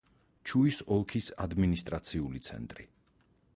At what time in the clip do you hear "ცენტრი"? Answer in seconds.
2.51-2.89